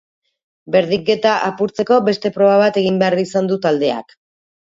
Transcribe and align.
Berdinketa 0.75 1.33
apurtzeko, 1.47 1.99
beste 2.07 2.33
proba 2.39 2.57
bat 2.63 2.81
egin 2.83 2.99
behar 3.05 3.19
izan 3.27 3.53
du 3.53 3.61
taldeak. 3.69 4.19